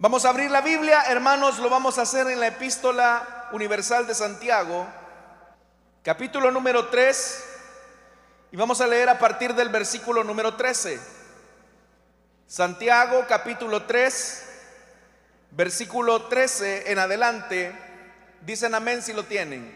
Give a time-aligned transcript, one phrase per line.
[0.00, 4.14] Vamos a abrir la Biblia, hermanos, lo vamos a hacer en la epístola universal de
[4.14, 4.86] Santiago,
[6.04, 7.44] capítulo número 3,
[8.52, 11.00] y vamos a leer a partir del versículo número 13.
[12.46, 14.44] Santiago, capítulo 3,
[15.50, 17.72] versículo 13 en adelante,
[18.42, 19.68] dicen amén si lo tienen.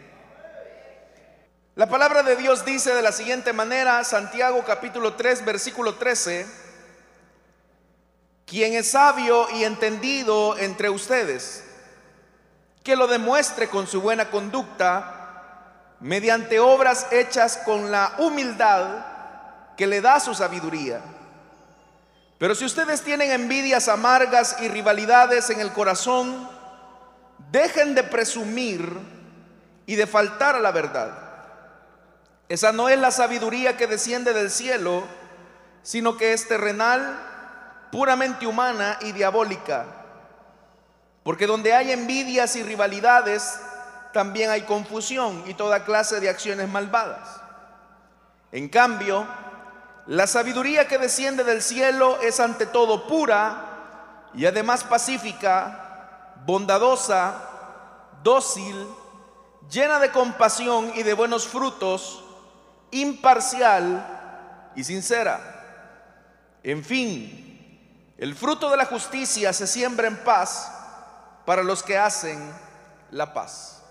[1.75, 6.62] La palabra de Dios dice de la siguiente manera, Santiago capítulo 3, versículo 13,
[8.53, 11.63] quien es sabio y entendido entre ustedes,
[12.83, 19.07] que lo demuestre con su buena conducta mediante obras hechas con la humildad
[19.75, 21.01] que le da su sabiduría.
[22.37, 26.47] Pero si ustedes tienen envidias amargas y rivalidades en el corazón,
[27.49, 28.87] dejen de presumir
[29.87, 31.11] y de faltar a la verdad.
[32.49, 35.05] Esa no es la sabiduría que desciende del cielo,
[35.81, 37.32] sino que es terrenal
[37.93, 39.85] puramente humana y diabólica.
[41.21, 43.59] Porque donde hay envidias y rivalidades,
[44.11, 47.39] también hay confusión y toda clase de acciones malvadas.
[48.51, 49.27] En cambio,
[50.07, 57.43] la sabiduría que desciende del cielo es ante todo pura y además pacífica, bondadosa,
[58.23, 58.87] dócil,
[59.69, 62.23] llena de compasión y de buenos frutos,
[62.89, 65.39] imparcial y sincera.
[66.63, 67.52] En fin,
[68.23, 70.71] el fruto de la justicia se siembra en paz
[71.45, 72.39] para los que hacen
[73.11, 73.81] la paz.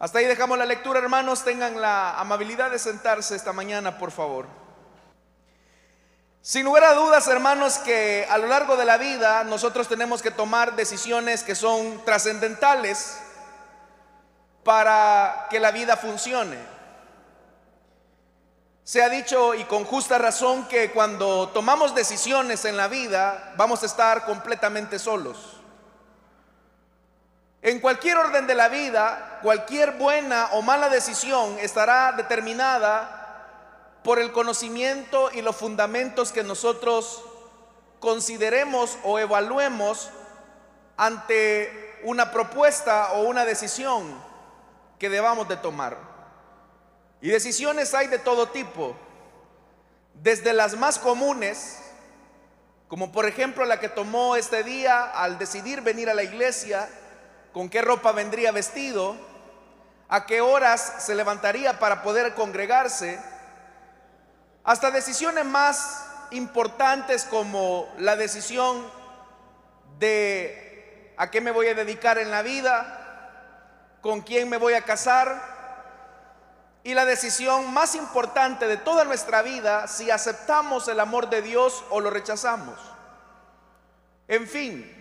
[0.00, 1.44] Hasta ahí dejamos la lectura, hermanos.
[1.44, 4.48] Tengan la amabilidad de sentarse esta mañana, por favor.
[6.42, 10.32] Sin lugar a dudas, hermanos, que a lo largo de la vida nosotros tenemos que
[10.32, 13.20] tomar decisiones que son trascendentales
[14.64, 16.58] para que la vida funcione.
[18.84, 23.82] Se ha dicho y con justa razón que cuando tomamos decisiones en la vida vamos
[23.82, 25.60] a estar completamente solos.
[27.62, 33.20] En cualquier orden de la vida, cualquier buena o mala decisión estará determinada
[34.02, 37.22] por el conocimiento y los fundamentos que nosotros
[38.00, 40.08] consideremos o evaluemos
[40.96, 44.18] ante una propuesta o una decisión
[44.98, 46.09] que debamos de tomar.
[47.20, 48.96] Y decisiones hay de todo tipo,
[50.14, 51.78] desde las más comunes,
[52.88, 56.88] como por ejemplo la que tomó este día al decidir venir a la iglesia,
[57.52, 59.16] con qué ropa vendría vestido,
[60.08, 63.18] a qué horas se levantaría para poder congregarse,
[64.64, 68.84] hasta decisiones más importantes como la decisión
[69.98, 72.96] de a qué me voy a dedicar en la vida,
[74.00, 75.49] con quién me voy a casar,
[76.82, 81.84] y la decisión más importante de toda nuestra vida si aceptamos el amor de Dios
[81.90, 82.78] o lo rechazamos.
[84.28, 85.00] En fin,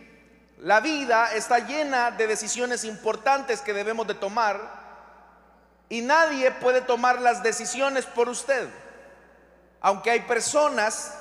[0.57, 4.59] la vida está llena de decisiones importantes que debemos de tomar
[5.87, 8.67] y nadie puede tomar las decisiones por usted.
[9.79, 11.13] Aunque hay personas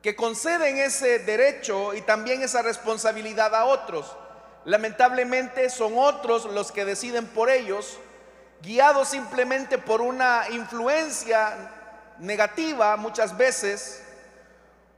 [0.00, 4.16] que conceden ese derecho y también esa responsabilidad a otros,
[4.64, 7.98] lamentablemente son otros los que deciden por ellos
[8.62, 11.70] guiado simplemente por una influencia
[12.18, 14.02] negativa muchas veces,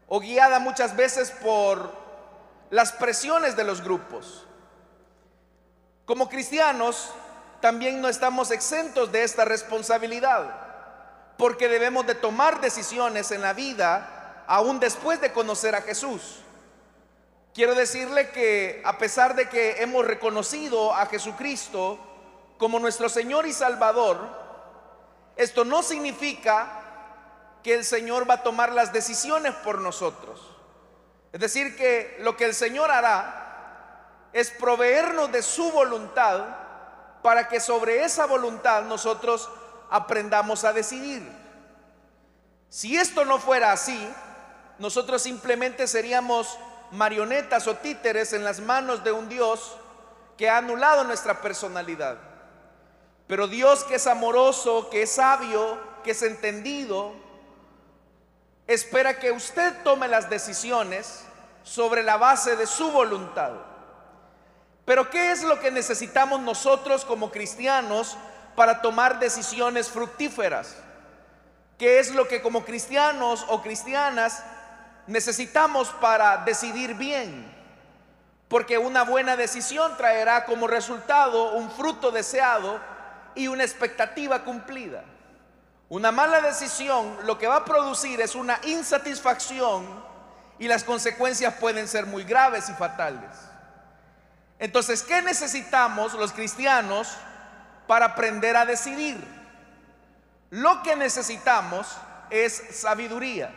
[0.07, 1.91] o guiada muchas veces por
[2.71, 4.47] las presiones de los grupos.
[6.05, 7.11] Como cristianos,
[7.61, 10.55] también no estamos exentos de esta responsabilidad,
[11.39, 16.41] porque debemos de tomar decisiones en la vida aún después de conocer a Jesús.
[17.55, 21.99] Quiero decirle que a pesar de que hemos reconocido a Jesucristo,
[22.59, 24.19] como nuestro Señor y Salvador,
[25.37, 26.81] esto no significa
[27.63, 30.41] que el Señor va a tomar las decisiones por nosotros.
[31.33, 36.45] Es decir, que lo que el Señor hará es proveernos de su voluntad
[37.23, 39.49] para que sobre esa voluntad nosotros
[39.91, 41.23] aprendamos a decidir.
[42.69, 44.13] Si esto no fuera así,
[44.79, 46.59] nosotros simplemente seríamos
[46.91, 49.77] marionetas o títeres en las manos de un Dios
[50.37, 52.34] que ha anulado nuestra personalidad.
[53.27, 57.13] Pero Dios que es amoroso, que es sabio, que es entendido,
[58.67, 61.25] espera que usted tome las decisiones
[61.63, 63.53] sobre la base de su voluntad.
[64.85, 68.19] Pero ¿qué es lo que necesitamos nosotros como cristianos
[68.55, 70.77] para tomar decisiones fructíferas?
[71.79, 74.43] ¿Qué es lo que como cristianos o cristianas
[75.07, 77.53] necesitamos para decidir bien?
[78.49, 82.79] Porque una buena decisión traerá como resultado un fruto deseado
[83.35, 85.05] y una expectativa cumplida.
[85.89, 89.87] Una mala decisión lo que va a producir es una insatisfacción
[90.59, 93.31] y las consecuencias pueden ser muy graves y fatales.
[94.59, 97.17] Entonces, ¿qué necesitamos los cristianos
[97.87, 99.23] para aprender a decidir?
[100.51, 101.87] Lo que necesitamos
[102.31, 103.51] es sabiduría.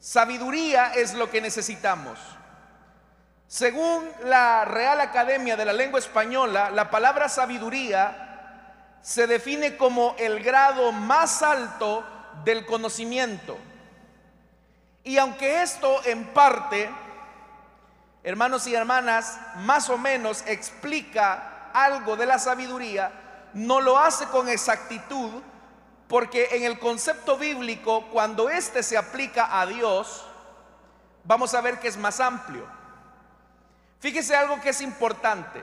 [0.00, 2.18] Sabiduría es lo que necesitamos.
[3.46, 8.23] Según la Real Academia de la Lengua Española, la palabra sabiduría
[9.04, 12.02] se define como el grado más alto
[12.42, 13.58] del conocimiento.
[15.04, 16.90] Y aunque esto en parte,
[18.22, 23.12] hermanos y hermanas, más o menos explica algo de la sabiduría,
[23.52, 25.42] no lo hace con exactitud,
[26.08, 30.24] porque en el concepto bíblico, cuando éste se aplica a Dios,
[31.24, 32.66] vamos a ver que es más amplio.
[34.00, 35.62] Fíjese algo que es importante.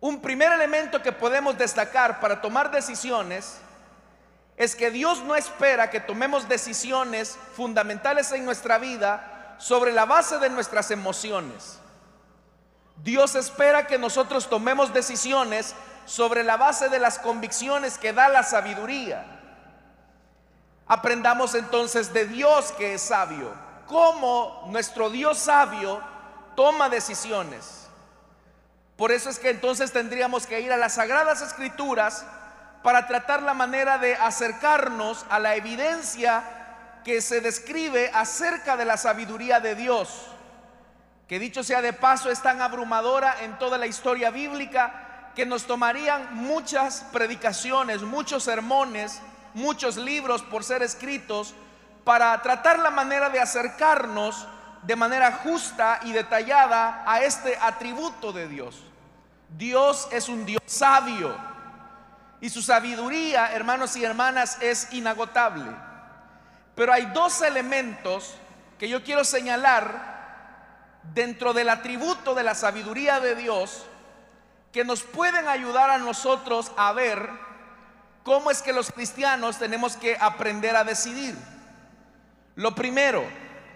[0.00, 3.58] Un primer elemento que podemos destacar para tomar decisiones
[4.56, 10.38] es que Dios no espera que tomemos decisiones fundamentales en nuestra vida sobre la base
[10.38, 11.78] de nuestras emociones.
[13.02, 15.74] Dios espera que nosotros tomemos decisiones
[16.06, 19.24] sobre la base de las convicciones que da la sabiduría.
[20.86, 23.52] Aprendamos entonces de Dios que es sabio,
[23.86, 26.00] cómo nuestro Dios sabio
[26.56, 27.79] toma decisiones.
[29.00, 32.26] Por eso es que entonces tendríamos que ir a las sagradas escrituras
[32.82, 36.44] para tratar la manera de acercarnos a la evidencia
[37.02, 40.26] que se describe acerca de la sabiduría de Dios,
[41.26, 45.64] que dicho sea de paso es tan abrumadora en toda la historia bíblica que nos
[45.64, 49.22] tomarían muchas predicaciones, muchos sermones,
[49.54, 51.54] muchos libros por ser escritos
[52.04, 54.46] para tratar la manera de acercarnos
[54.82, 58.89] de manera justa y detallada a este atributo de Dios.
[59.56, 61.36] Dios es un Dios sabio.
[62.40, 65.70] Y su sabiduría, hermanos y hermanas, es inagotable.
[66.74, 68.34] Pero hay dos elementos
[68.78, 73.84] que yo quiero señalar dentro del atributo de la sabiduría de Dios
[74.72, 77.28] que nos pueden ayudar a nosotros a ver
[78.22, 81.36] cómo es que los cristianos tenemos que aprender a decidir.
[82.54, 83.24] Lo primero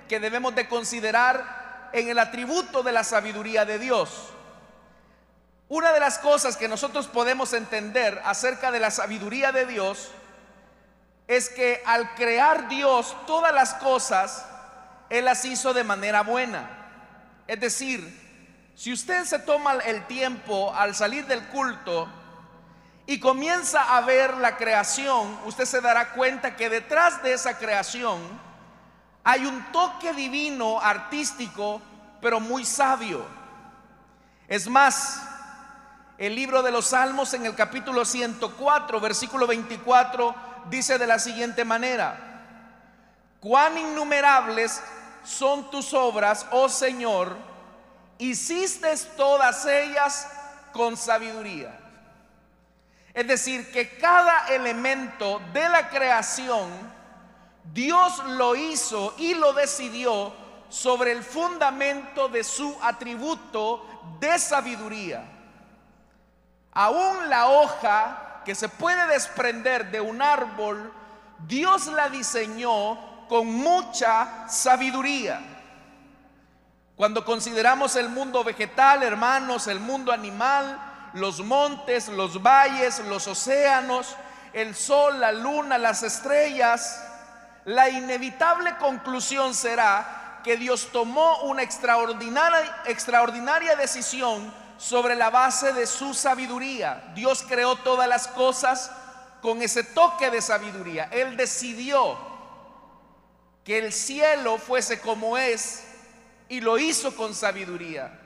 [0.08, 4.30] que debemos de considerar en el atributo de la sabiduría de Dios
[5.68, 10.10] una de las cosas que nosotros podemos entender acerca de la sabiduría de Dios
[11.26, 14.44] es que al crear Dios todas las cosas,
[15.08, 16.68] Él las hizo de manera buena.
[17.46, 18.22] Es decir,
[18.74, 22.08] si usted se toma el tiempo al salir del culto
[23.06, 28.20] y comienza a ver la creación, usted se dará cuenta que detrás de esa creación
[29.22, 31.80] hay un toque divino, artístico,
[32.20, 33.24] pero muy sabio.
[34.46, 35.22] Es más,
[36.18, 40.34] el libro de los Salmos en el capítulo 104, versículo 24,
[40.70, 42.16] dice de la siguiente manera,
[43.40, 44.80] cuán innumerables
[45.24, 47.36] son tus obras, oh Señor,
[48.18, 50.28] hiciste todas ellas
[50.72, 51.80] con sabiduría.
[53.12, 56.68] Es decir, que cada elemento de la creación,
[57.72, 60.32] Dios lo hizo y lo decidió
[60.68, 63.86] sobre el fundamento de su atributo
[64.18, 65.33] de sabiduría.
[66.74, 70.92] Aún la hoja que se puede desprender de un árbol,
[71.46, 75.40] Dios la diseñó con mucha sabiduría.
[76.96, 80.78] Cuando consideramos el mundo vegetal, hermanos, el mundo animal,
[81.14, 84.16] los montes, los valles, los océanos,
[84.52, 87.04] el sol, la luna, las estrellas,
[87.64, 95.86] la inevitable conclusión será que Dios tomó una extraordinaria, extraordinaria decisión sobre la base de
[95.86, 97.12] su sabiduría.
[97.14, 98.90] Dios creó todas las cosas
[99.40, 101.08] con ese toque de sabiduría.
[101.12, 102.18] Él decidió
[103.64, 105.84] que el cielo fuese como es
[106.48, 108.20] y lo hizo con sabiduría.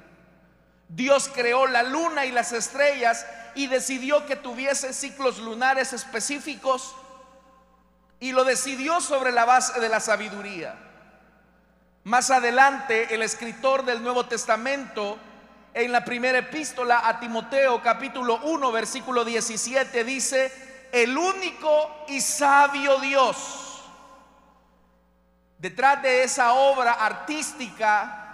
[0.88, 6.94] Dios creó la luna y las estrellas y decidió que tuviese ciclos lunares específicos
[8.20, 10.76] y lo decidió sobre la base de la sabiduría.
[12.04, 15.18] Más adelante el escritor del Nuevo Testamento
[15.74, 22.98] en la primera epístola a Timoteo capítulo 1 versículo 17 dice, el único y sabio
[22.98, 23.82] Dios.
[25.58, 28.26] Detrás de esa obra artística,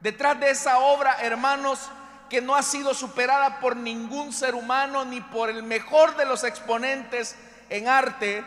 [0.00, 1.90] detrás de esa obra, hermanos,
[2.30, 6.44] que no ha sido superada por ningún ser humano ni por el mejor de los
[6.44, 7.36] exponentes
[7.70, 8.44] en arte,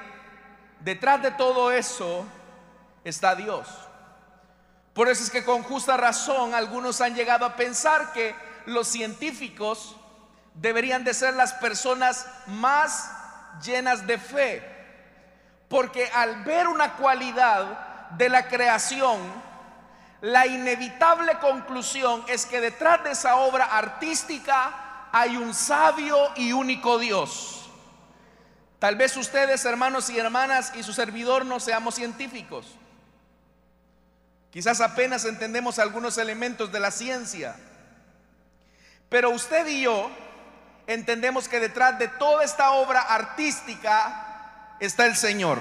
[0.80, 2.26] detrás de todo eso
[3.04, 3.88] está Dios.
[4.93, 9.96] Por eso es que con justa razón algunos han llegado a pensar que los científicos
[10.53, 13.12] deberían de ser las personas más
[13.63, 14.63] llenas de fe.
[15.67, 19.19] Porque al ver una cualidad de la creación,
[20.22, 26.98] la inevitable conclusión es que detrás de esa obra artística hay un sabio y único
[26.98, 27.69] Dios.
[28.79, 32.65] Tal vez ustedes, hermanos y hermanas, y su servidor no seamos científicos.
[34.51, 37.56] Quizás apenas entendemos algunos elementos de la ciencia.
[39.10, 40.10] Pero usted y yo
[40.88, 45.60] entendemos que detrás de toda esta obra artística está el Señor,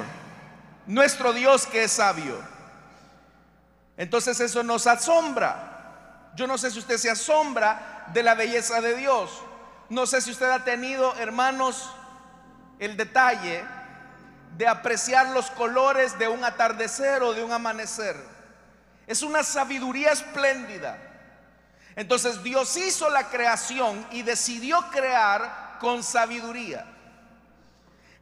[0.87, 2.39] nuestro Dios que es sabio.
[3.97, 6.31] Entonces eso nos asombra.
[6.35, 9.31] Yo no sé si usted se asombra de la belleza de Dios.
[9.89, 11.91] No sé si usted ha tenido, hermanos,
[12.79, 13.65] el detalle
[14.57, 18.17] de apreciar los colores de un atardecer o de un amanecer.
[19.09, 20.99] Es una sabiduría espléndida.
[21.97, 26.87] Entonces Dios hizo la creación y decidió crear con sabiduría.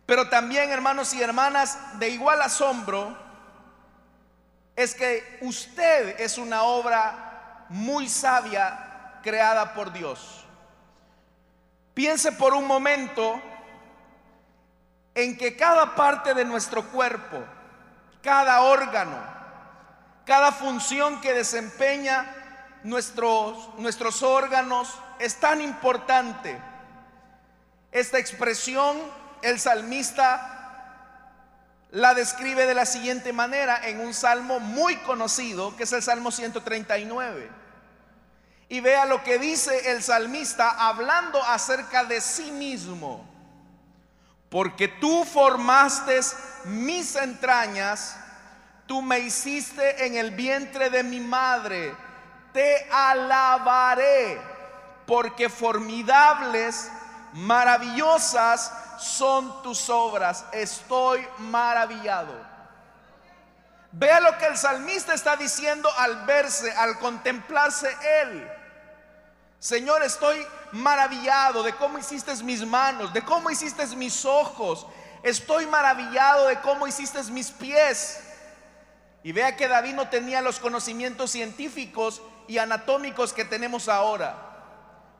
[0.07, 3.19] Pero también, hermanos y hermanas, de igual asombro,
[4.76, 10.45] es que usted es una obra muy sabia creada por Dios.
[11.93, 13.43] Piense por un momento
[15.14, 17.43] en que cada parte de nuestro cuerpo,
[18.23, 19.36] cada órgano,
[20.26, 22.26] cada función que desempeña
[22.83, 26.61] nuestros, nuestros órganos es tan importante.
[27.92, 28.99] Esta expresión
[29.42, 30.52] el salmista
[31.92, 36.33] la describe de la siguiente manera en un salmo muy conocido, que es el Salmo
[36.33, 37.49] 139.
[38.68, 43.25] Y vea lo que dice el salmista hablando acerca de sí mismo.
[44.50, 46.21] Porque tú formaste
[46.64, 48.16] mis entrañas
[48.87, 51.95] Tú me hiciste en el vientre de mi madre.
[52.52, 54.40] Te alabaré
[55.07, 56.90] porque formidables,
[57.33, 60.45] maravillosas son tus obras.
[60.52, 62.33] Estoy maravillado.
[63.93, 67.88] Vea lo que el salmista está diciendo al verse, al contemplarse
[68.23, 68.50] él.
[69.59, 74.87] Señor, estoy maravillado de cómo hiciste mis manos, de cómo hiciste mis ojos.
[75.23, 78.21] Estoy maravillado de cómo hiciste mis pies.
[79.26, 84.37] Y vea que David no tenía los conocimientos científicos y anatómicos que tenemos ahora.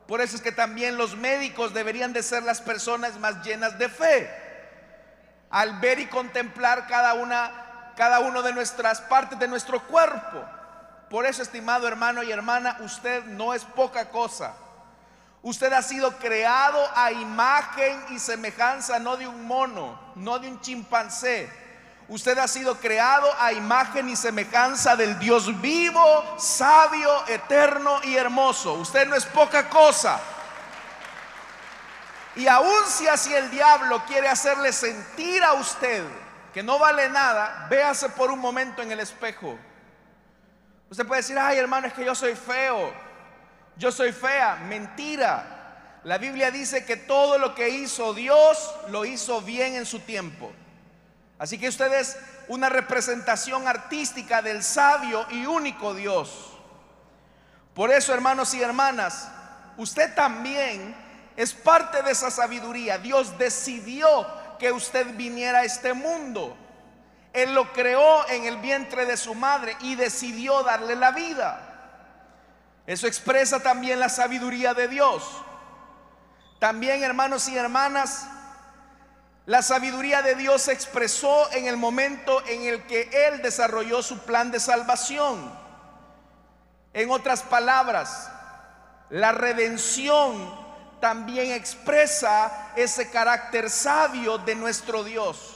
[0.07, 3.89] Por eso es que también los médicos deberían de ser las personas más llenas de
[3.89, 4.31] fe.
[5.49, 10.41] Al ver y contemplar cada una cada uno de nuestras partes de nuestro cuerpo.
[11.09, 14.53] Por eso, estimado hermano y hermana, usted no es poca cosa.
[15.41, 20.61] Usted ha sido creado a imagen y semejanza no de un mono, no de un
[20.61, 21.66] chimpancé,
[22.09, 28.73] Usted ha sido creado a imagen y semejanza del Dios vivo, sabio, eterno y hermoso.
[28.75, 30.19] Usted no es poca cosa.
[32.37, 36.05] Y aun si así el diablo quiere hacerle sentir a usted
[36.53, 39.57] que no vale nada, véase por un momento en el espejo.
[40.89, 42.93] Usted puede decir, ay hermano, es que yo soy feo,
[43.75, 44.55] yo soy fea.
[44.55, 45.99] Mentira.
[46.05, 50.53] La Biblia dice que todo lo que hizo Dios lo hizo bien en su tiempo.
[51.39, 52.17] Así que usted es
[52.47, 56.57] una representación artística del sabio y único Dios.
[57.73, 59.29] Por eso, hermanos y hermanas,
[59.77, 60.95] usted también
[61.35, 62.97] es parte de esa sabiduría.
[62.97, 64.25] Dios decidió
[64.57, 66.57] que usted viniera a este mundo.
[67.33, 71.63] Él lo creó en el vientre de su madre y decidió darle la vida.
[72.87, 75.23] Eso expresa también la sabiduría de Dios.
[76.57, 78.27] También, hermanos y hermanas,
[79.47, 84.19] la sabiduría de Dios se expresó en el momento en el que Él desarrolló su
[84.19, 85.49] plan de salvación.
[86.93, 88.29] En otras palabras,
[89.09, 90.53] la redención
[90.99, 95.55] también expresa ese carácter sabio de nuestro Dios.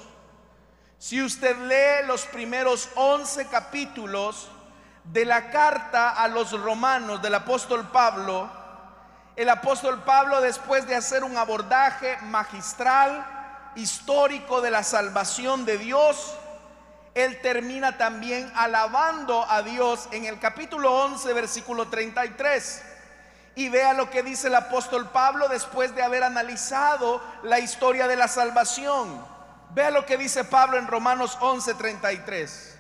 [0.97, 4.49] Si usted lee los primeros 11 capítulos
[5.03, 8.49] de la carta a los romanos del apóstol Pablo,
[9.35, 13.39] el apóstol Pablo después de hacer un abordaje magistral,
[13.75, 16.35] histórico de la salvación de Dios,
[17.13, 22.83] él termina también alabando a Dios en el capítulo 11, versículo 33.
[23.55, 28.15] Y vea lo que dice el apóstol Pablo después de haber analizado la historia de
[28.15, 29.25] la salvación.
[29.71, 32.77] Vea lo que dice Pablo en Romanos 11, 33.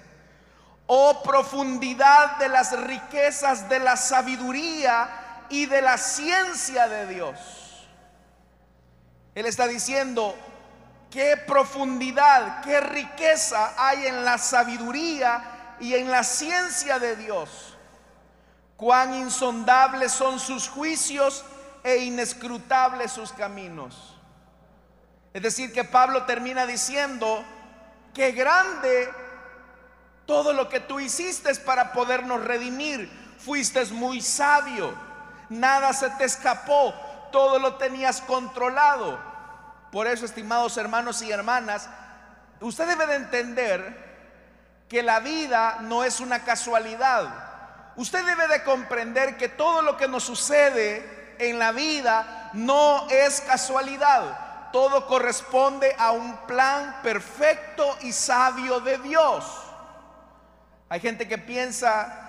[0.87, 5.09] Oh profundidad de las riquezas de la sabiduría
[5.49, 7.37] y de la ciencia de Dios.
[9.35, 10.35] Él está diciendo,
[11.11, 17.77] qué profundidad, qué riqueza hay en la sabiduría y en la ciencia de Dios.
[18.77, 21.45] Cuán insondables son sus juicios
[21.83, 24.17] e inescrutables sus caminos.
[25.33, 27.43] Es decir, que Pablo termina diciendo
[28.13, 29.13] que grande
[30.25, 33.11] Todo lo que tú hiciste para podernos redimir.
[33.37, 34.93] Fuiste muy sabio.
[35.49, 36.93] Nada se te escapó.
[37.31, 39.30] Todo lo tenías controlado.
[39.91, 41.89] Por eso, estimados hermanos y hermanas,
[42.61, 44.11] usted debe de entender
[44.87, 47.29] que la vida no es una casualidad.
[47.95, 53.41] Usted debe de comprender que todo lo que nos sucede en la vida no es
[53.41, 54.71] casualidad.
[54.71, 59.45] Todo corresponde a un plan perfecto y sabio de Dios.
[60.87, 62.21] Hay gente que piensa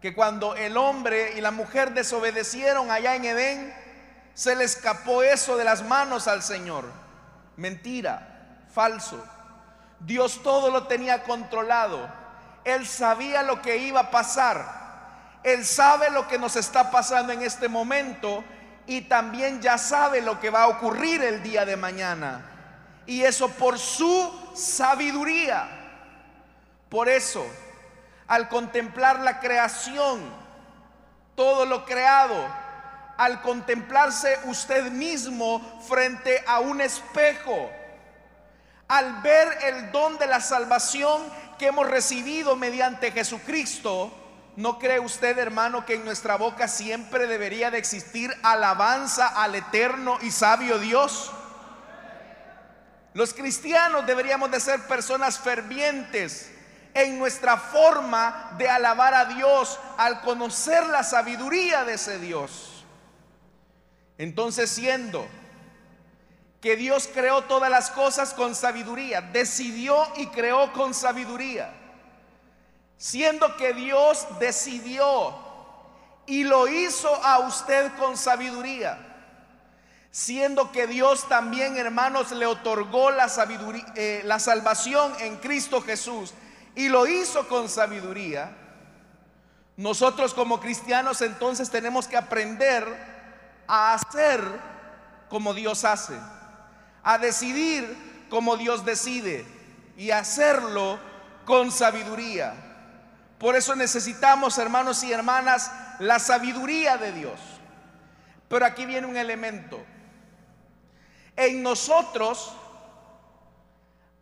[0.00, 3.79] que cuando el hombre y la mujer desobedecieron allá en Edén,
[4.40, 6.86] se le escapó eso de las manos al Señor.
[7.58, 9.22] Mentira, falso.
[9.98, 12.10] Dios todo lo tenía controlado.
[12.64, 15.36] Él sabía lo que iba a pasar.
[15.42, 18.42] Él sabe lo que nos está pasando en este momento
[18.86, 22.40] y también ya sabe lo que va a ocurrir el día de mañana.
[23.04, 25.68] Y eso por su sabiduría.
[26.88, 27.46] Por eso,
[28.26, 30.18] al contemplar la creación,
[31.36, 32.59] todo lo creado,
[33.20, 37.70] al contemplarse usted mismo frente a un espejo,
[38.88, 41.20] al ver el don de la salvación
[41.58, 44.10] que hemos recibido mediante Jesucristo,
[44.56, 50.16] ¿no cree usted, hermano, que en nuestra boca siempre debería de existir alabanza al eterno
[50.22, 51.30] y sabio Dios?
[53.12, 56.50] Los cristianos deberíamos de ser personas fervientes
[56.94, 62.69] en nuestra forma de alabar a Dios al conocer la sabiduría de ese Dios.
[64.20, 65.26] Entonces, siendo
[66.60, 71.72] que Dios creó todas las cosas con sabiduría, decidió y creó con sabiduría.
[72.98, 75.34] Siendo que Dios decidió
[76.26, 78.98] y lo hizo a usted con sabiduría.
[80.10, 86.34] Siendo que Dios también, hermanos, le otorgó la sabiduría, eh, la salvación en Cristo Jesús
[86.74, 88.54] y lo hizo con sabiduría.
[89.78, 93.18] Nosotros como cristianos entonces tenemos que aprender
[93.72, 94.42] a hacer
[95.28, 96.18] como Dios hace
[97.02, 99.44] a decidir como Dios decide
[99.96, 100.98] y hacerlo
[101.44, 102.54] con sabiduría.
[103.38, 107.40] Por eso necesitamos, hermanos y hermanas, la sabiduría de Dios.
[108.48, 109.82] Pero aquí viene un elemento.
[111.36, 112.54] En nosotros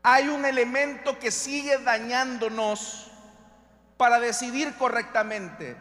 [0.03, 3.11] hay un elemento que sigue dañándonos
[3.97, 5.77] para decidir correctamente.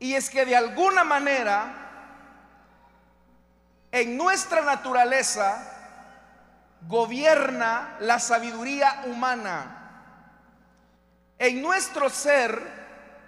[0.00, 1.87] Y es que de alguna manera
[3.92, 5.74] en nuestra naturaleza
[6.86, 9.74] gobierna la sabiduría humana.
[11.38, 12.60] En nuestro ser,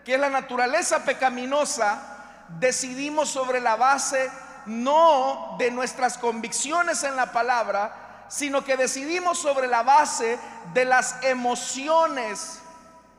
[0.04, 4.30] que es la naturaleza pecaminosa, decidimos sobre la base
[4.66, 10.38] no de nuestras convicciones en la palabra, sino que decidimos sobre la base
[10.72, 12.60] de las emociones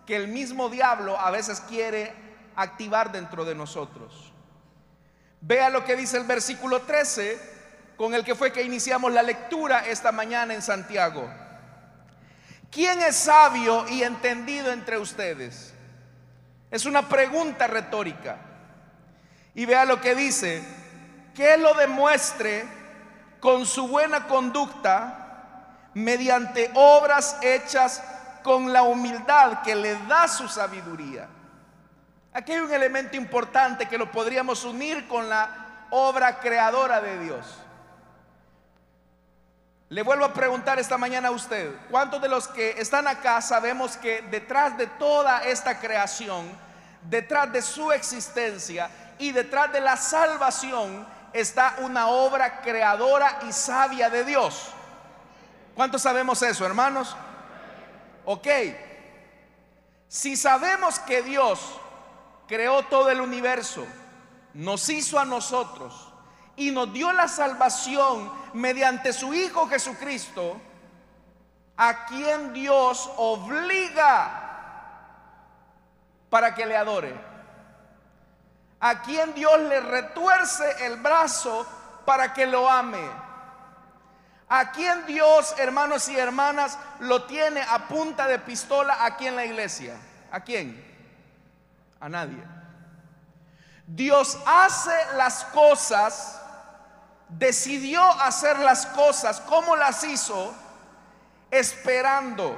[0.06, 2.14] que el mismo diablo a veces quiere
[2.56, 4.31] activar dentro de nosotros.
[5.42, 7.52] Vea lo que dice el versículo 13
[7.98, 11.30] con el que fue que iniciamos la lectura esta mañana en Santiago.
[12.72, 15.74] ¿Quién es sabio y entendido entre ustedes?
[16.70, 18.38] Es una pregunta retórica.
[19.54, 20.64] Y vea lo que dice,
[21.36, 22.64] que lo demuestre
[23.40, 28.02] con su buena conducta mediante obras hechas
[28.44, 31.28] con la humildad que le da su sabiduría.
[32.34, 37.46] Aquí hay un elemento importante que lo podríamos unir con la obra creadora de Dios.
[39.90, 43.98] Le vuelvo a preguntar esta mañana a usted, ¿cuántos de los que están acá sabemos
[43.98, 46.50] que detrás de toda esta creación,
[47.10, 48.90] detrás de su existencia
[49.20, 54.70] y detrás de la salvación está una obra creadora y sabia de Dios?
[55.76, 57.14] ¿Cuántos sabemos eso, hermanos?
[58.24, 58.48] Ok.
[60.08, 61.60] Si sabemos que Dios
[62.52, 63.88] creó todo el universo,
[64.56, 66.12] nos hizo a nosotros
[66.58, 70.60] y nos dio la salvación mediante su Hijo Jesucristo,
[71.78, 74.50] a quien Dios obliga
[76.30, 77.16] para que le adore,
[78.82, 81.66] a quien Dios le retuerce el brazo
[82.06, 83.10] para que lo ame,
[84.50, 89.46] a quien Dios, hermanos y hermanas, lo tiene a punta de pistola aquí en la
[89.46, 89.96] iglesia.
[90.34, 90.91] ¿A quién?
[92.02, 92.44] A nadie.
[93.88, 96.42] Dios hace las cosas,
[97.30, 100.54] decidió hacer las cosas como las hizo,
[101.50, 102.58] esperando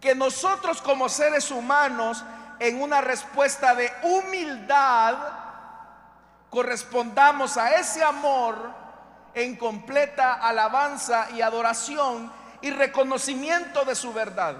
[0.00, 2.24] que nosotros como seres humanos,
[2.58, 5.16] en una respuesta de humildad,
[6.50, 8.70] correspondamos a ese amor
[9.34, 14.56] en completa alabanza y adoración y reconocimiento de su verdad.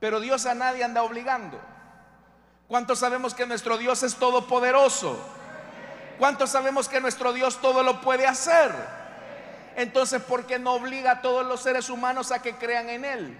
[0.00, 1.60] pero Dios a nadie anda obligando.
[2.68, 5.18] ¿Cuántos sabemos que nuestro Dios es todopoderoso?
[6.18, 8.72] ¿Cuántos sabemos que nuestro Dios todo lo puede hacer?
[9.76, 13.38] Entonces, ¿por qué no obliga a todos los seres humanos a que crean en Él?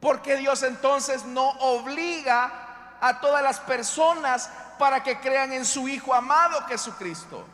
[0.00, 5.88] ¿Por qué Dios entonces no obliga a todas las personas para que crean en su
[5.88, 7.46] Hijo amado Jesucristo?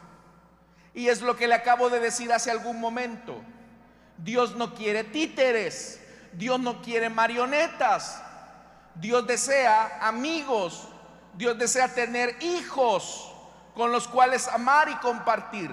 [0.95, 3.41] Y es lo que le acabo de decir hace algún momento.
[4.17, 6.01] Dios no quiere títeres,
[6.33, 8.21] Dios no quiere marionetas,
[9.01, 10.89] Dios desea amigos,
[11.35, 13.33] Dios desea tener hijos
[13.75, 15.71] con los cuales amar y compartir.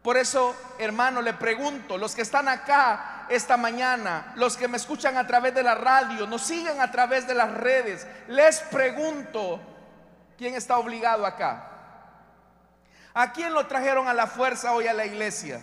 [0.00, 5.16] Por eso, hermano, le pregunto, los que están acá esta mañana, los que me escuchan
[5.16, 9.60] a través de la radio, nos siguen a través de las redes, les pregunto,
[10.36, 11.70] ¿quién está obligado acá?
[13.14, 15.60] ¿A quién lo trajeron a la fuerza hoy a la iglesia?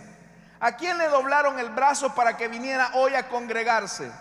[0.60, 4.12] ¿A quién le doblaron el brazo para que viniera hoy a congregarse?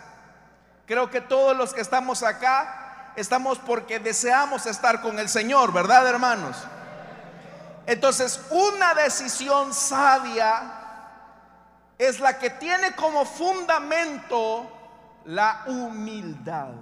[0.90, 6.04] Creo que todos los que estamos acá estamos porque deseamos estar con el Señor, ¿verdad,
[6.08, 6.56] hermanos?
[7.86, 10.72] Entonces, una decisión sabia
[11.96, 14.68] es la que tiene como fundamento
[15.26, 16.72] la humildad.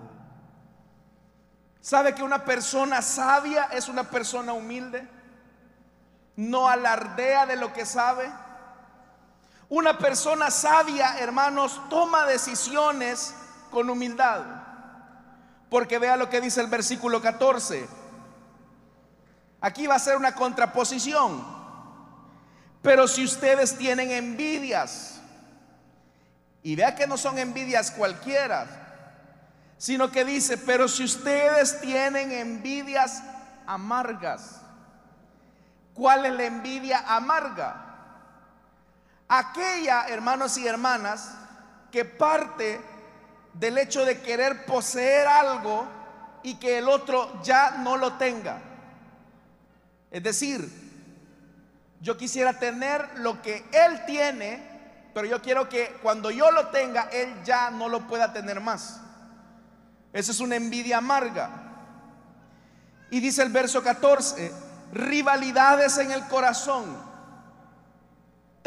[1.82, 5.06] ¿Sabe que una persona sabia es una persona humilde?
[6.34, 8.32] No alardea de lo que sabe
[9.70, 13.34] una persona sabia, hermanos, toma decisiones
[13.70, 14.42] con humildad.
[15.70, 17.88] Porque vea lo que dice el versículo 14.
[19.60, 21.44] Aquí va a ser una contraposición.
[22.82, 25.20] Pero si ustedes tienen envidias,
[26.62, 28.66] y vea que no son envidias cualquiera,
[29.78, 33.22] sino que dice, pero si ustedes tienen envidias
[33.66, 34.60] amargas,
[35.94, 37.84] ¿cuál es la envidia amarga?
[39.28, 41.34] Aquella, hermanos y hermanas,
[41.90, 42.80] que parte
[43.54, 45.86] del hecho de querer poseer algo
[46.42, 48.60] y que el otro ya no lo tenga.
[50.10, 50.70] Es decir,
[52.00, 57.08] yo quisiera tener lo que él tiene, pero yo quiero que cuando yo lo tenga,
[57.12, 59.00] él ya no lo pueda tener más.
[60.12, 61.50] Esa es una envidia amarga.
[63.10, 64.52] Y dice el verso 14,
[64.92, 67.07] rivalidades en el corazón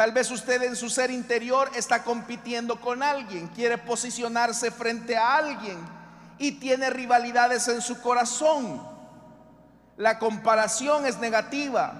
[0.01, 5.35] Tal vez usted en su ser interior está compitiendo con alguien, quiere posicionarse frente a
[5.35, 5.77] alguien
[6.39, 8.81] y tiene rivalidades en su corazón.
[9.97, 11.93] La comparación es negativa.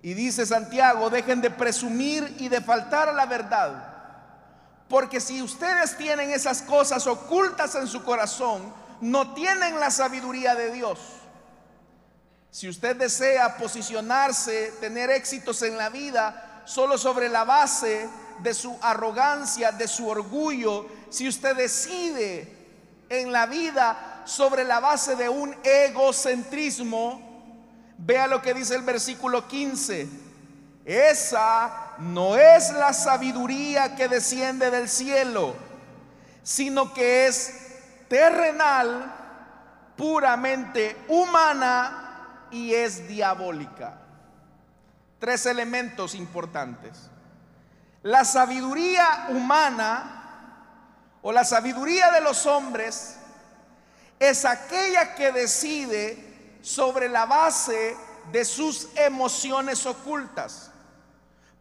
[0.00, 3.94] Y dice Santiago, dejen de presumir y de faltar a la verdad.
[4.88, 10.70] Porque si ustedes tienen esas cosas ocultas en su corazón, no tienen la sabiduría de
[10.70, 11.00] Dios.
[12.50, 18.08] Si usted desea posicionarse, tener éxitos en la vida, solo sobre la base
[18.40, 22.56] de su arrogancia, de su orgullo, si usted decide
[23.08, 27.20] en la vida sobre la base de un egocentrismo,
[27.98, 30.08] vea lo que dice el versículo 15.
[30.84, 35.54] Esa no es la sabiduría que desciende del cielo,
[36.42, 37.52] sino que es
[38.08, 39.14] terrenal,
[39.96, 42.07] puramente humana
[42.50, 43.98] y es diabólica.
[45.18, 47.10] Tres elementos importantes.
[48.02, 50.18] La sabiduría humana
[51.22, 53.16] o la sabiduría de los hombres
[54.18, 57.96] es aquella que decide sobre la base
[58.32, 60.70] de sus emociones ocultas.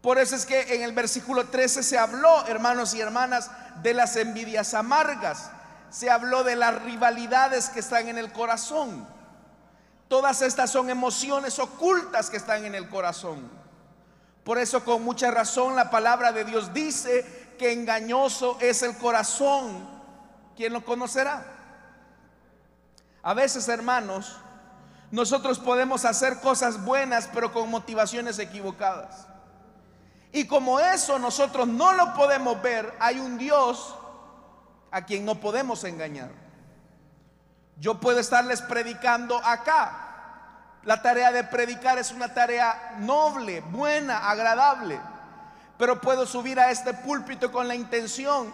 [0.02, 3.50] Por eso es que en el versículo 13 se habló, hermanos y hermanas,
[3.82, 5.50] de las envidias amargas.
[5.90, 9.08] Se habló de las rivalidades que están en el corazón.
[10.08, 13.50] Todas estas son emociones ocultas que están en el corazón.
[14.44, 19.86] Por eso con mucha razón la palabra de Dios dice que engañoso es el corazón.
[20.56, 21.46] ¿Quién lo conocerá?
[23.22, 24.38] A veces, hermanos,
[25.12, 29.28] nosotros podemos hacer cosas buenas pero con motivaciones equivocadas.
[30.32, 33.96] Y como eso nosotros no lo podemos ver, hay un Dios
[34.92, 36.47] a quien no podemos engañar.
[37.80, 40.04] Yo puedo estarles predicando acá.
[40.84, 45.00] La tarea de predicar es una tarea noble, buena, agradable.
[45.78, 48.52] Pero puedo subir a este púlpito con la intención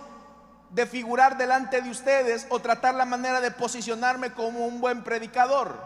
[0.71, 5.77] de figurar delante de ustedes o tratar la manera de posicionarme como un buen predicador.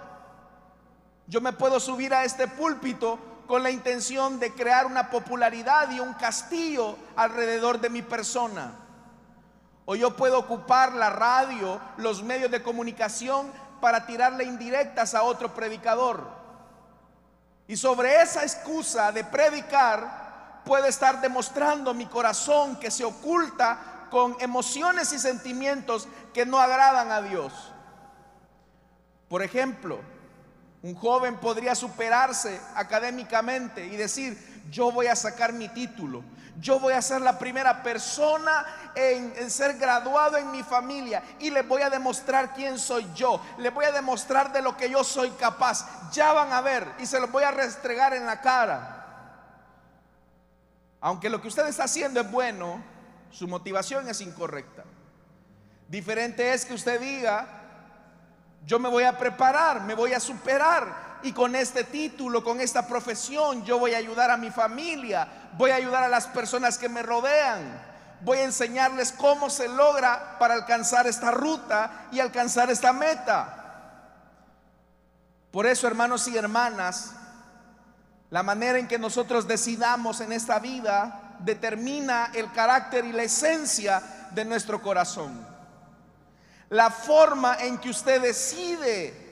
[1.28, 6.00] Yo me puedo subir a este púlpito con la intención de crear una popularidad y
[6.00, 8.87] un castillo alrededor de mi persona.
[9.90, 15.54] O yo puedo ocupar la radio, los medios de comunicación para tirarle indirectas a otro
[15.54, 16.28] predicador.
[17.70, 24.36] Y sobre esa excusa de predicar, puede estar demostrando mi corazón que se oculta con
[24.42, 27.54] emociones y sentimientos que no agradan a Dios.
[29.30, 30.02] Por ejemplo,
[30.84, 34.38] un joven podría superarse académicamente y decir,
[34.70, 36.24] yo voy a sacar mi título,
[36.60, 41.68] yo voy a ser la primera persona en, ser graduado en mi familia y les
[41.68, 45.30] voy a demostrar quién soy yo, les voy a demostrar de lo que yo soy
[45.32, 46.12] capaz.
[46.12, 48.94] Ya van a ver y se los voy a restregar en la cara.
[51.00, 52.82] Aunque lo que usted está haciendo es bueno,
[53.30, 54.84] su motivación es incorrecta.
[55.88, 57.57] Diferente es que usted diga,
[58.68, 62.86] yo me voy a preparar, me voy a superar y con este título, con esta
[62.86, 65.26] profesión, yo voy a ayudar a mi familia,
[65.58, 67.82] voy a ayudar a las personas que me rodean,
[68.20, 73.54] voy a enseñarles cómo se logra para alcanzar esta ruta y alcanzar esta meta.
[75.50, 77.14] Por eso, hermanos y hermanas,
[78.30, 84.04] la manera en que nosotros decidamos en esta vida determina el carácter y la esencia
[84.32, 85.57] de nuestro corazón.
[86.70, 89.28] La forma en que usted decide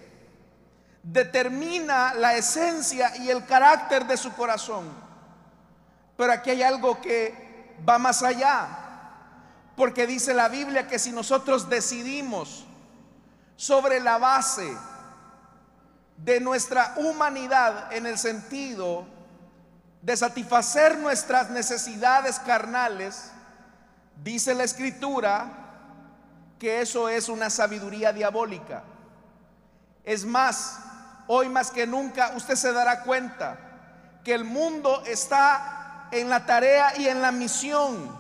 [1.04, 4.90] determina la esencia y el carácter de su corazón.
[6.18, 8.68] Pero aquí hay algo que va más allá,
[9.76, 12.66] porque dice la Biblia que si nosotros decidimos
[13.56, 14.76] sobre la base
[16.18, 19.06] de nuestra humanidad en el sentido
[20.02, 23.32] de satisfacer nuestras necesidades carnales,
[24.24, 25.65] dice la escritura
[26.66, 28.82] que eso es una sabiduría diabólica.
[30.04, 30.80] Es más,
[31.28, 33.60] hoy más que nunca usted se dará cuenta
[34.24, 38.18] que el mundo está en la tarea y en la misión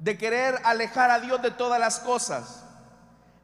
[0.00, 2.62] de querer alejar a Dios de todas las cosas.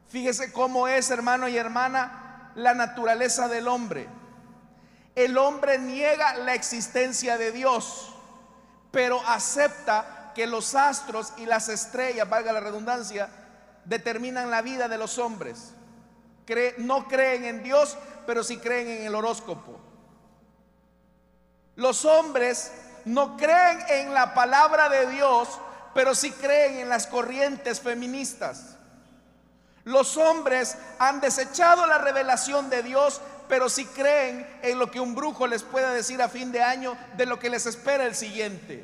[0.09, 4.07] Fíjese cómo es, hermano y hermana, la naturaleza del hombre.
[5.15, 8.13] El hombre niega la existencia de Dios,
[8.91, 13.38] pero acepta que los astros y las estrellas, valga la redundancia,
[13.89, 15.73] determinan la vida de los hombres
[16.77, 19.79] no creen en Dios, pero sí creen en el horóscopo.
[21.75, 22.71] Los hombres
[23.05, 25.47] no creen en la palabra de Dios,
[25.93, 28.77] pero sí creen en las corrientes feministas.
[29.83, 35.15] Los hombres han desechado la revelación de Dios, pero sí creen en lo que un
[35.15, 38.83] brujo les pueda decir a fin de año de lo que les espera el siguiente.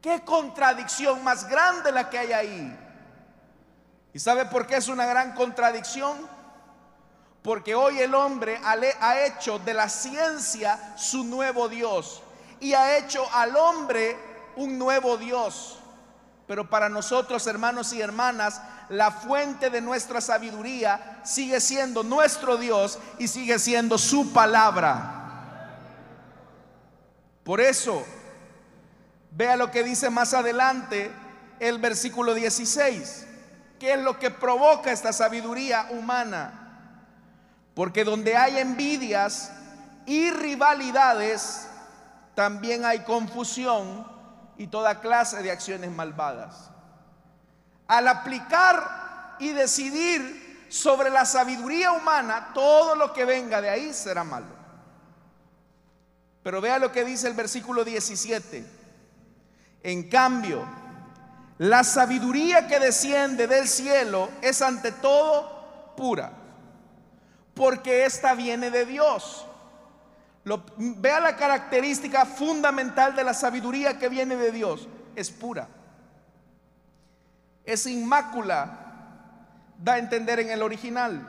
[0.00, 2.87] Qué contradicción más grande la que hay ahí.
[4.12, 6.16] ¿Y sabe por qué es una gran contradicción?
[7.42, 12.22] Porque hoy el hombre ha hecho de la ciencia su nuevo Dios
[12.60, 14.16] y ha hecho al hombre
[14.56, 15.78] un nuevo Dios.
[16.46, 22.98] Pero para nosotros, hermanos y hermanas, la fuente de nuestra sabiduría sigue siendo nuestro Dios
[23.18, 25.18] y sigue siendo su palabra.
[27.44, 28.04] Por eso,
[29.30, 31.12] vea lo que dice más adelante
[31.60, 33.27] el versículo 16.
[33.78, 36.64] ¿Qué es lo que provoca esta sabiduría humana?
[37.74, 39.52] Porque donde hay envidias
[40.04, 41.68] y rivalidades,
[42.34, 44.06] también hay confusión
[44.56, 46.70] y toda clase de acciones malvadas.
[47.86, 54.24] Al aplicar y decidir sobre la sabiduría humana, todo lo que venga de ahí será
[54.24, 54.58] malo.
[56.42, 58.64] Pero vea lo que dice el versículo 17.
[59.82, 60.66] En cambio,
[61.58, 66.32] la sabiduría que desciende del cielo es ante todo pura
[67.58, 69.44] porque esta viene de Dios.
[70.76, 74.88] vea la característica fundamental de la sabiduría que viene de Dios.
[75.16, 75.66] Es pura.
[77.64, 78.84] Es inmácula.
[79.76, 81.20] Da a entender en el original.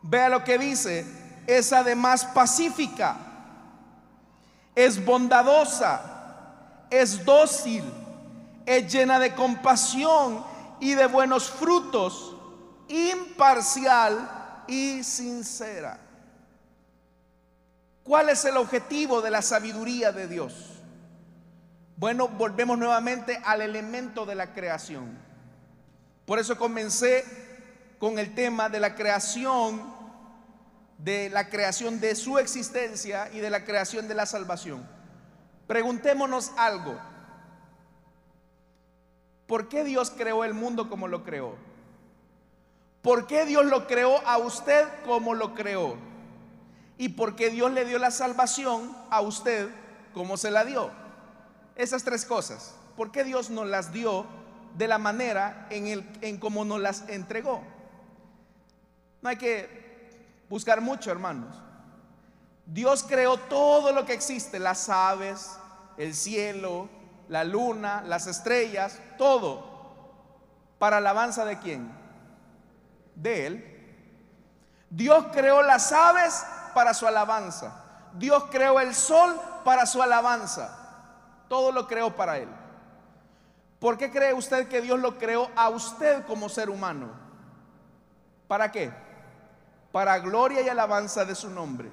[0.00, 1.04] Vea lo que dice.
[1.46, 3.16] Es además pacífica.
[4.74, 6.00] Es bondadosa.
[6.88, 7.84] Es dócil.
[8.66, 10.44] Es llena de compasión
[10.80, 12.36] y de buenos frutos.
[12.88, 15.98] Imparcial y sincera.
[18.04, 20.82] ¿Cuál es el objetivo de la sabiduría de Dios?
[21.96, 25.16] Bueno, volvemos nuevamente al elemento de la creación.
[26.26, 27.24] Por eso comencé
[27.98, 29.94] con el tema de la creación,
[30.98, 34.84] de la creación de su existencia y de la creación de la salvación.
[35.68, 36.98] Preguntémonos algo.
[39.46, 41.54] ¿Por qué Dios creó el mundo como lo creó?
[43.02, 45.96] ¿Por qué Dios lo creó a usted como lo creó?
[46.98, 49.68] ¿Y por qué Dios le dio la salvación a usted
[50.14, 50.90] como se la dio?
[51.74, 52.74] Esas tres cosas.
[52.96, 54.26] ¿Por qué Dios nos las dio
[54.76, 57.62] de la manera en, el, en nos las entregó?
[59.20, 60.14] No hay que
[60.48, 61.56] buscar mucho, hermanos.
[62.66, 65.58] Dios creó todo lo que existe, las aves,
[65.96, 66.88] el cielo,
[67.28, 69.70] la luna, las estrellas, todo.
[70.78, 71.90] ¿Para alabanza de quién?
[73.14, 73.72] De Él.
[74.90, 77.84] Dios creó las aves para su alabanza.
[78.14, 80.78] Dios creó el sol para su alabanza.
[81.48, 82.48] Todo lo creó para Él.
[83.78, 87.10] ¿Por qué cree usted que Dios lo creó a usted como ser humano?
[88.46, 88.92] ¿Para qué?
[89.90, 91.90] Para gloria y alabanza de su nombre.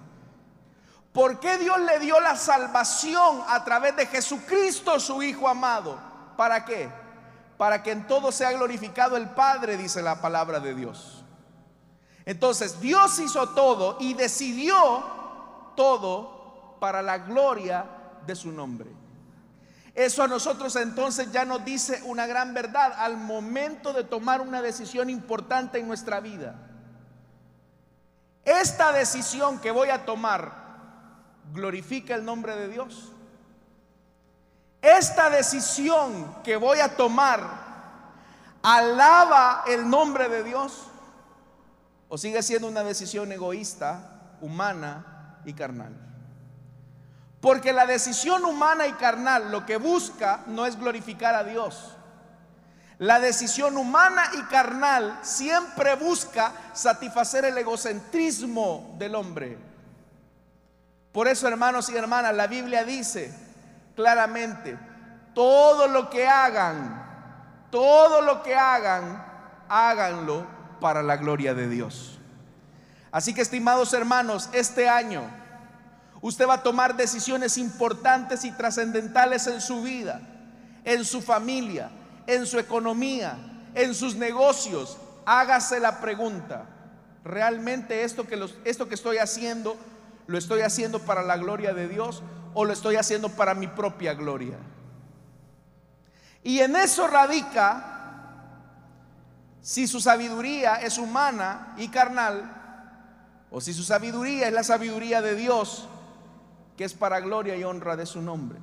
[1.13, 5.97] ¿Por qué Dios le dio la salvación a través de Jesucristo, su Hijo amado?
[6.37, 6.89] ¿Para qué?
[7.57, 11.23] Para que en todo sea glorificado el Padre, dice la palabra de Dios.
[12.25, 15.03] Entonces Dios hizo todo y decidió
[15.75, 17.85] todo para la gloria
[18.25, 18.91] de su nombre.
[19.95, 24.61] Eso a nosotros entonces ya nos dice una gran verdad al momento de tomar una
[24.61, 26.55] decisión importante en nuestra vida.
[28.45, 30.58] Esta decisión que voy a tomar
[31.53, 33.11] glorifica el nombre de Dios.
[34.81, 37.69] Esta decisión que voy a tomar
[38.61, 40.87] alaba el nombre de Dios
[42.07, 45.93] o sigue siendo una decisión egoísta, humana y carnal.
[47.41, 51.95] Porque la decisión humana y carnal lo que busca no es glorificar a Dios.
[52.97, 59.68] La decisión humana y carnal siempre busca satisfacer el egocentrismo del hombre.
[61.11, 63.33] Por eso, hermanos y hermanas, la Biblia dice
[63.95, 64.77] claramente,
[65.33, 69.25] todo lo que hagan, todo lo que hagan,
[69.67, 70.45] háganlo
[70.79, 72.19] para la gloria de Dios.
[73.11, 75.39] Así que, estimados hermanos, este año
[76.21, 80.21] Usted va a tomar decisiones importantes y trascendentales en su vida,
[80.83, 81.89] en su familia,
[82.27, 83.37] en su economía,
[83.73, 84.97] en sus negocios.
[85.25, 86.65] Hágase la pregunta,
[87.23, 89.77] ¿realmente esto que, esto que estoy haciendo
[90.29, 92.21] lo estoy haciendo para la gloria de Dios
[92.53, 94.57] o lo estoy haciendo para mi propia gloria?
[96.43, 97.95] Y en eso radica
[99.61, 102.55] si su sabiduría es humana y carnal
[103.49, 105.89] o si su sabiduría es la sabiduría de Dios
[106.77, 108.59] que es para gloria y honra de su nombre.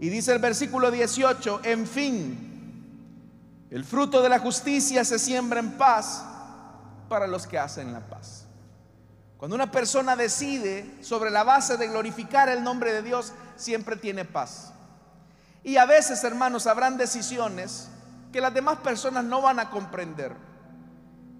[0.00, 5.72] Y dice el versículo 18, en fin, el fruto de la justicia se siembra en
[5.72, 6.24] paz
[7.10, 8.45] para los que hacen la paz.
[9.38, 14.24] Cuando una persona decide sobre la base de glorificar el nombre de Dios, siempre tiene
[14.24, 14.72] paz.
[15.62, 17.88] Y a veces, hermanos, habrán decisiones
[18.32, 20.34] que las demás personas no van a comprender.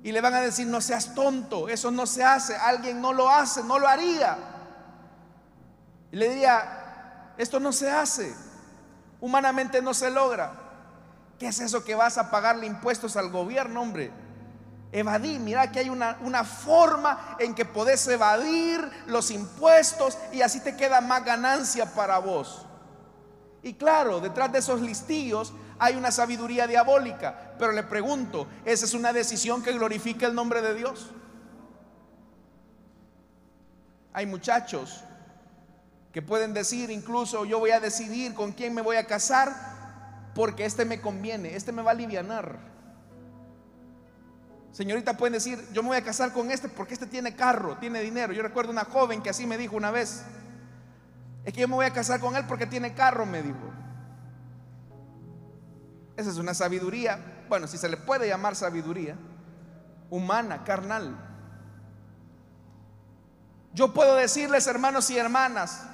[0.03, 3.31] Y le van a decir, no seas tonto, eso no se hace, alguien no lo
[3.31, 4.37] hace, no lo haría.
[6.13, 8.35] Y le diría, esto no se hace,
[9.21, 10.53] humanamente no se logra.
[11.39, 14.11] ¿Qué es eso que vas a pagarle impuestos al gobierno, hombre?
[14.97, 20.61] Evadir, mira que hay una, una, forma en que podés evadir los impuestos y así
[20.61, 22.65] te queda más ganancia para vos.
[23.63, 28.95] Y claro, detrás de esos listillos hay una sabiduría diabólica, pero le pregunto, ¿esa es
[28.95, 31.11] una decisión que glorifica el nombre de Dios?
[34.15, 35.05] Hay muchachos
[36.11, 40.65] que pueden decir incluso yo voy a decidir con quién me voy a casar porque
[40.65, 42.76] este me conviene, este me va a alivianar.
[44.77, 48.01] Señorita pueden decir, yo me voy a casar con este porque este tiene carro, tiene
[48.01, 48.35] dinero.
[48.35, 50.23] Yo recuerdo una joven que así me dijo una vez,
[51.47, 53.73] es que yo me voy a casar con él porque tiene carro, me dijo.
[56.17, 59.17] Esa es una sabiduría, bueno, si se le puede llamar sabiduría,
[60.11, 61.17] humana, carnal.
[63.73, 65.87] Yo puedo decirles, hermanos y hermanas,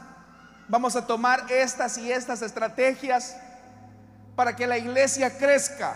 [0.72, 3.36] Vamos a tomar estas y estas estrategias
[4.34, 5.94] para que la iglesia crezca.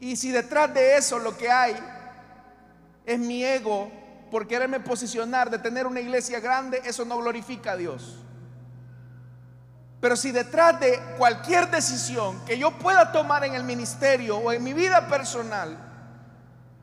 [0.00, 1.76] Y si detrás de eso lo que hay
[3.04, 3.90] es mi ego
[4.30, 8.16] por quererme posicionar de tener una iglesia grande, eso no glorifica a Dios.
[10.00, 14.64] Pero si detrás de cualquier decisión que yo pueda tomar en el ministerio o en
[14.64, 15.76] mi vida personal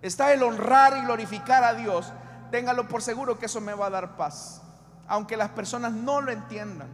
[0.02, 2.14] está el honrar y glorificar a Dios,
[2.52, 4.62] téngalo por seguro que eso me va a dar paz
[5.08, 6.90] aunque las personas no lo entiendan.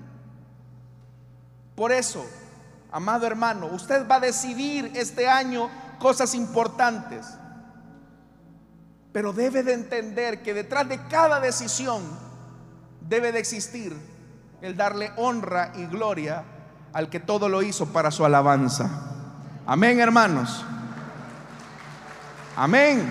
[1.75, 2.25] Por eso,
[2.91, 5.69] amado hermano, usted va a decidir este año
[6.03, 7.25] cosas importantes,
[9.13, 12.01] pero debe de entender que detrás de cada decisión
[12.99, 13.95] debe de existir
[14.61, 16.43] el darle honra y gloria
[16.91, 18.89] al que todo lo hizo para su alabanza.
[19.65, 20.65] Amén, hermanos.
[22.57, 23.09] Amén.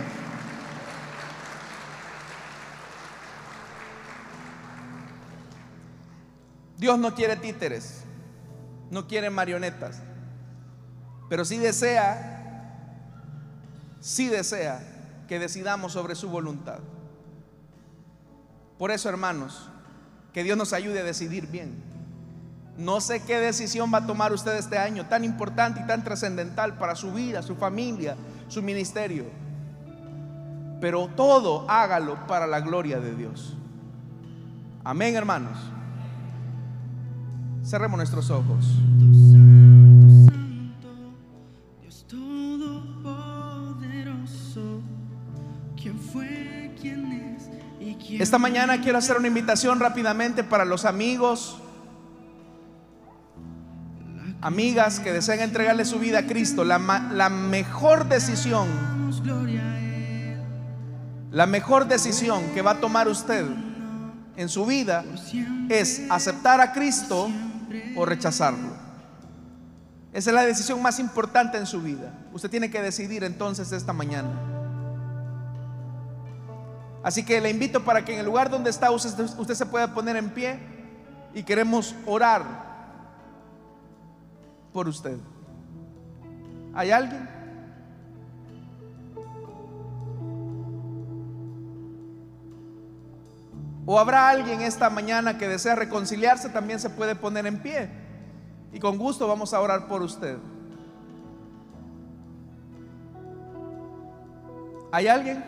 [6.77, 8.03] Dios no quiere títeres,
[8.91, 10.03] no quiere marionetas,
[11.31, 12.32] pero sí desea,
[14.03, 14.83] sí desea
[15.29, 16.81] que decidamos sobre su voluntad.
[18.79, 19.71] Por eso, hermanos,
[20.35, 21.83] que Dios nos ayude a decidir bien.
[22.77, 26.77] No sé qué decisión va a tomar usted este año, tan importante y tan trascendental
[26.79, 28.17] para su vida, su familia,
[28.49, 29.25] su ministerio.
[30.81, 33.57] Pero todo hágalo para la gloria de Dios.
[34.83, 35.57] Amén, hermanos.
[37.63, 38.67] Cerremos nuestros ojos.
[48.19, 51.59] Esta mañana quiero hacer una invitación rápidamente para los amigos,
[54.41, 56.65] amigas que desean entregarle su vida a Cristo.
[56.65, 58.69] La, mejor decisión,
[61.31, 63.47] la mejor decisión que va a tomar usted
[64.37, 65.05] en su vida
[65.69, 67.31] es aceptar a Cristo
[67.97, 68.83] o rechazarlo.
[70.13, 72.13] Esa es la decisión más importante en su vida.
[72.33, 74.52] Usted tiene que decidir entonces esta mañana.
[77.03, 79.93] Así que le invito para que en el lugar donde está usted, usted se pueda
[79.93, 80.59] poner en pie
[81.35, 82.43] y queremos orar
[84.73, 85.19] por usted.
[86.75, 87.29] ¿Hay alguien?
[93.85, 96.49] ¿O habrá alguien esta mañana que desea reconciliarse?
[96.49, 97.91] También se puede poner en pie.
[98.73, 100.39] Y con gusto vamos a orar por usted.
[104.93, 105.43] ¿Hay alguien?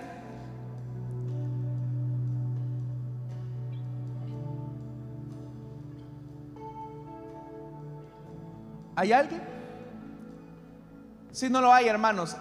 [8.96, 9.42] ¿Hay alguien?
[11.32, 12.36] Si no lo hay, hermanos,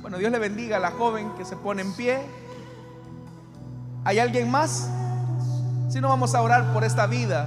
[0.00, 2.20] bueno, Dios le bendiga a la joven que se pone en pie.
[4.04, 4.88] ¿Hay alguien más?
[5.88, 7.46] Si no vamos a orar por esta vida.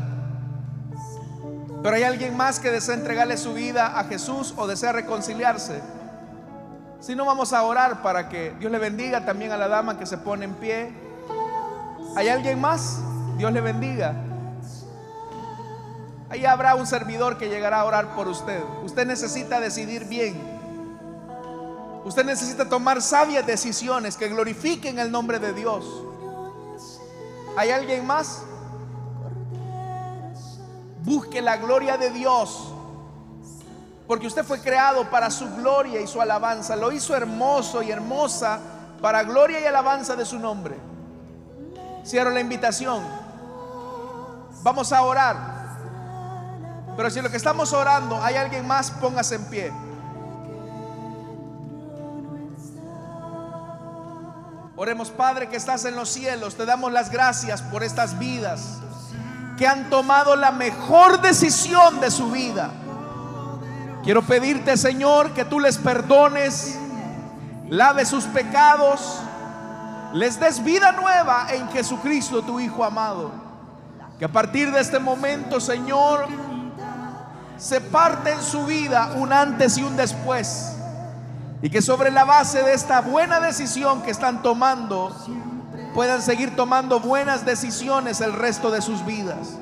[1.84, 5.82] Pero hay alguien más que desea entregarle su vida a Jesús o desea reconciliarse.
[7.02, 10.06] Si no vamos a orar para que Dios le bendiga también a la dama que
[10.06, 10.94] se pone en pie.
[12.16, 13.02] ¿Hay alguien más?
[13.38, 14.16] Dios le bendiga.
[16.36, 18.62] Ahí habrá un servidor que llegará a orar por usted.
[18.84, 20.36] Usted necesita decidir bien.
[22.04, 25.86] Usted necesita tomar sabias decisiones que glorifiquen el nombre de Dios.
[27.56, 28.44] ¿Hay alguien más?
[31.06, 32.74] Busque la gloria de Dios.
[34.06, 36.76] Porque usted fue creado para su gloria y su alabanza.
[36.76, 38.60] Lo hizo hermoso y hermosa
[39.02, 40.76] para gloria y alabanza de su nombre.
[42.06, 43.02] Cierro la invitación.
[44.64, 45.55] Vamos a orar.
[46.96, 49.74] Pero si lo que estamos orando hay alguien más, póngase en pie.
[54.78, 56.56] Oremos, Padre, que estás en los cielos.
[56.56, 58.80] Te damos las gracias por estas vidas
[59.58, 62.72] que han tomado la mejor decisión de su vida.
[64.04, 66.78] Quiero pedirte, Señor, que tú les perdones,
[67.70, 69.22] lave sus pecados,
[70.14, 73.32] les des vida nueva en Jesucristo, tu Hijo amado.
[74.20, 76.28] Que a partir de este momento, Señor,
[77.58, 80.74] se parte en su vida un antes y un después.
[81.62, 85.16] Y que sobre la base de esta buena decisión que están tomando,
[85.94, 89.58] puedan seguir tomando buenas decisiones el resto de sus vidas.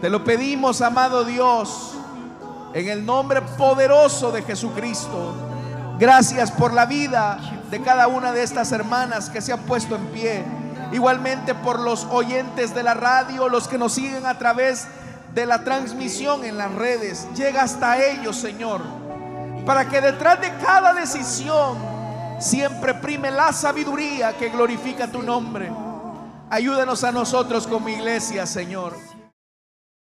[0.00, 1.94] Te lo pedimos, amado Dios,
[2.74, 5.34] en el nombre poderoso de Jesucristo.
[5.98, 7.38] Gracias por la vida
[7.70, 10.44] de cada una de estas hermanas que se han puesto en pie.
[10.92, 14.86] Igualmente por los oyentes de la radio, los que nos siguen a través
[15.34, 17.26] de la transmisión en las redes.
[17.34, 19.04] Llega hasta ellos, Señor
[19.64, 21.78] para que detrás de cada decisión
[22.38, 25.70] siempre prime la sabiduría que glorifica tu nombre.
[26.50, 28.94] Ayúdanos a nosotros como iglesia, Señor.